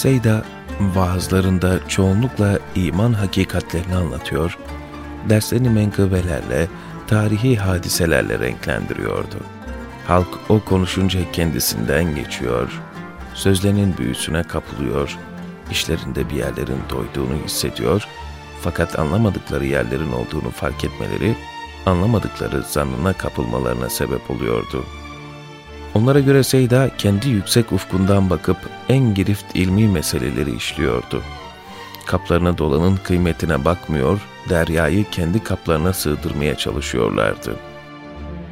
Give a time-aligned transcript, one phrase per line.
[0.00, 0.44] Seyda
[0.80, 4.58] vaazlarında çoğunlukla iman hakikatlerini anlatıyor,
[5.28, 6.68] derslerini menkıbelerle,
[7.06, 9.36] tarihi hadiselerle renklendiriyordu.
[10.06, 12.80] Halk o konuşunca kendisinden geçiyor,
[13.34, 15.18] sözlerinin büyüsüne kapılıyor,
[15.70, 18.08] işlerinde bir yerlerin doyduğunu hissediyor,
[18.60, 21.36] fakat anlamadıkları yerlerin olduğunu fark etmeleri,
[21.86, 24.84] anlamadıkları zannına kapılmalarına sebep oluyordu.
[25.94, 28.56] Onlara göre Seyda kendi yüksek ufkundan bakıp
[28.88, 31.22] en girift ilmi meseleleri işliyordu.
[32.06, 37.56] Kaplarına dolanın kıymetine bakmıyor, deryayı kendi kaplarına sığdırmaya çalışıyorlardı.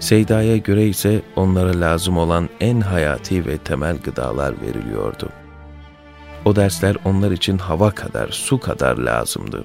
[0.00, 5.28] Seyda'ya göre ise onlara lazım olan en hayati ve temel gıdalar veriliyordu.
[6.44, 9.64] O dersler onlar için hava kadar, su kadar lazımdı.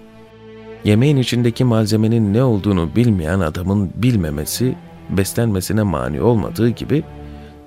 [0.84, 4.76] Yemeğin içindeki malzemenin ne olduğunu bilmeyen adamın bilmemesi,
[5.10, 7.04] beslenmesine mani olmadığı gibi,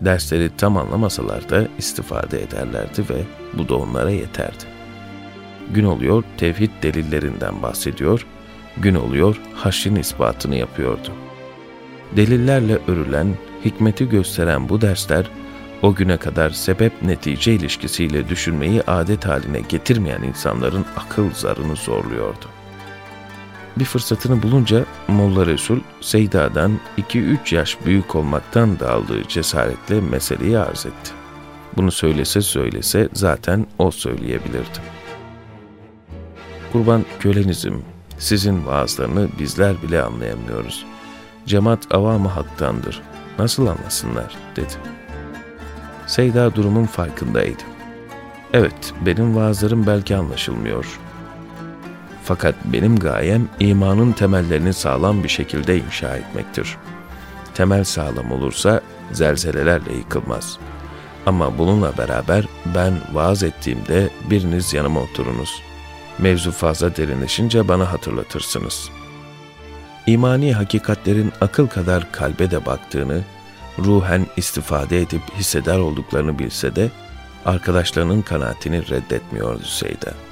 [0.01, 3.22] dersleri tam anlamasalar da istifade ederlerdi ve
[3.59, 4.64] bu da onlara yeterdi.
[5.75, 8.27] Gün oluyor tevhid delillerinden bahsediyor,
[8.77, 11.12] gün oluyor haşrin ispatını yapıyordu.
[12.17, 15.31] Delillerle örülen, hikmeti gösteren bu dersler,
[15.83, 22.47] o güne kadar sebep-netice ilişkisiyle düşünmeyi adet haline getirmeyen insanların akıl zarını zorluyordu.
[23.79, 30.87] Bir fırsatını bulunca Molla Resul, Seyda'dan 2-3 yaş büyük olmaktan da aldığı cesaretle meseleyi arz
[30.87, 31.11] etti.
[31.77, 34.79] Bunu söylese söylese zaten o söyleyebilirdi.
[36.73, 37.83] Kurban kölenizim,
[38.19, 40.87] sizin vaazlarını bizler bile anlayamıyoruz.
[41.47, 43.03] Cemaat avamı haktandır.
[43.39, 44.75] Nasıl anlasınlar, dedi.
[46.06, 47.62] Seyda durumun farkındaydı.
[48.53, 50.99] Evet, benim vaazlarım belki anlaşılmıyor.
[52.29, 56.77] Fakat benim gayem imanın temellerini sağlam bir şekilde inşa etmektir.
[57.55, 58.81] Temel sağlam olursa
[59.12, 60.59] zelzelelerle yıkılmaz.
[61.27, 65.62] Ama bununla beraber ben vaaz ettiğimde biriniz yanıma oturunuz.
[66.19, 68.91] Mevzu fazla derinleşince bana hatırlatırsınız.
[70.06, 73.22] İmani hakikatlerin akıl kadar kalbe de baktığını,
[73.78, 76.91] ruhen istifade edip hisseder olduklarını bilse de,
[77.44, 80.28] arkadaşlarının kanaatini reddetmiyordu Seyda.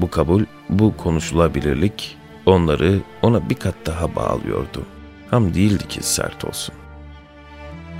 [0.00, 2.16] Bu kabul, bu konuşulabilirlik
[2.46, 4.86] onları ona bir kat daha bağlıyordu.
[5.30, 6.74] Ham değildi ki sert olsun.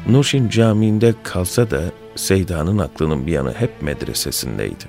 [0.09, 1.83] Nurşin Camii'nde kalsa da
[2.17, 4.85] Seyda'nın aklının bir yanı hep medresesindeydi.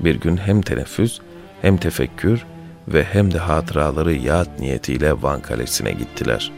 [0.00, 1.20] Bir gün hem teneffüs
[1.62, 2.46] hem tefekkür
[2.88, 6.52] ve hem de hatıraları yad niyetiyle Van Kalesi'ne gittiler.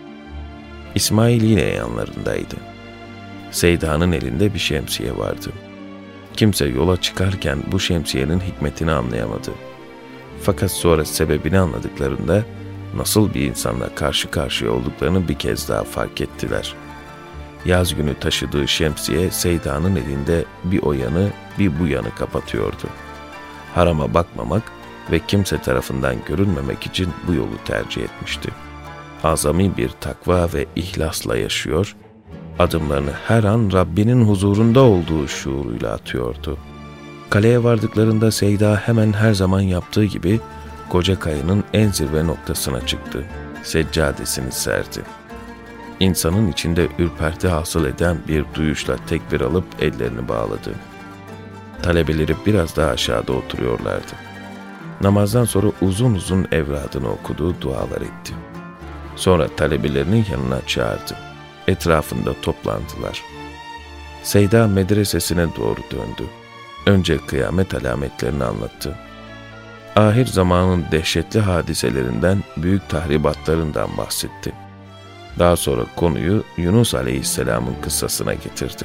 [0.94, 2.56] İsmail yine yanlarındaydı.
[3.50, 5.52] Seyda'nın elinde bir şemsiye vardı.
[6.38, 9.50] Kimse yola çıkarken bu şemsiyenin hikmetini anlayamadı.
[10.42, 12.44] Fakat sonra sebebini anladıklarında
[12.96, 16.74] nasıl bir insanla karşı karşıya olduklarını bir kez daha fark ettiler.
[17.64, 22.86] Yaz günü taşıdığı şemsiye Seyda'nın elinde bir o yanı bir bu yanı kapatıyordu.
[23.74, 24.62] Harama bakmamak
[25.10, 28.50] ve kimse tarafından görünmemek için bu yolu tercih etmişti.
[29.24, 31.96] Azami bir takva ve ihlasla yaşıyor,
[32.58, 36.58] adımlarını her an Rabbinin huzurunda olduğu şuuruyla atıyordu.
[37.30, 40.40] Kaleye vardıklarında Seyda hemen her zaman yaptığı gibi
[40.88, 43.24] koca kayanın en zirve noktasına çıktı.
[43.62, 45.02] Seccadesini serdi.
[46.00, 50.74] İnsanın içinde ürperti hasıl eden bir duyuşla tekbir alıp ellerini bağladı.
[51.82, 54.12] Talebeleri biraz daha aşağıda oturuyorlardı.
[55.00, 58.34] Namazdan sonra uzun uzun evradını okudu, dualar etti.
[59.16, 61.27] Sonra talebelerinin yanına çağırdı.
[61.68, 63.22] Etrafında toplandılar.
[64.22, 66.30] Seyda medresesine doğru döndü.
[66.86, 68.94] Önce kıyamet alametlerini anlattı.
[69.96, 74.52] Ahir zamanın dehşetli hadiselerinden, büyük tahribatlarından bahsetti.
[75.38, 78.84] Daha sonra konuyu Yunus Aleyhisselam'ın kıssasına getirdi.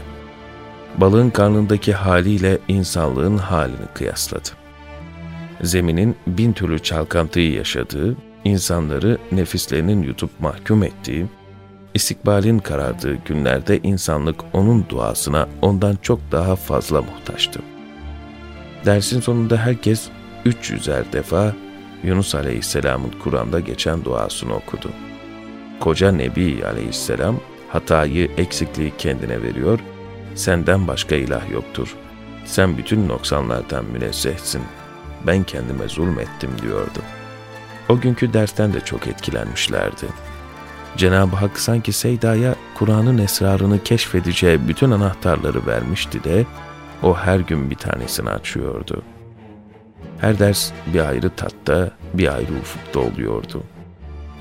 [0.97, 4.49] Balığın karnındaki haliyle insanlığın halini kıyasladı.
[5.61, 11.25] Zeminin bin türlü çalkantıyı yaşadığı, insanları nefislerinin yutup mahkum ettiği,
[11.93, 17.59] istikbalin karardığı günlerde insanlık onun duasına ondan çok daha fazla muhtaçtı.
[18.85, 20.09] Dersin sonunda herkes
[20.45, 21.53] 300'er defa
[22.03, 24.89] Yunus Aleyhisselam'ın Kur'an'da geçen duasını okudu.
[25.79, 27.39] Koca Nebi Aleyhisselam
[27.69, 29.79] hatayı, eksikliği kendine veriyor,
[30.35, 31.95] senden başka ilah yoktur.
[32.45, 34.61] Sen bütün noksanlardan münezzehsin.
[35.27, 36.99] Ben kendime zulmettim diyordu.
[37.89, 40.05] O günkü dersten de çok etkilenmişlerdi.
[40.97, 46.45] Cenab-ı Hak sanki Seyda'ya Kur'an'ın esrarını keşfedeceği bütün anahtarları vermişti de
[47.03, 49.01] o her gün bir tanesini açıyordu.
[50.19, 53.63] Her ders bir ayrı tatta, bir ayrı ufukta oluyordu.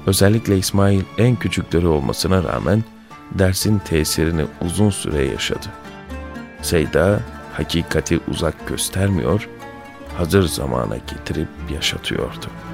[0.07, 2.85] Özellikle İsmail en küçükleri olmasına rağmen
[3.31, 5.67] dersin tesirini uzun süre yaşadı.
[6.63, 7.21] Seyda
[7.53, 9.49] hakikati uzak göstermiyor,
[10.19, 12.73] hazır zamana getirip yaşatıyordu.''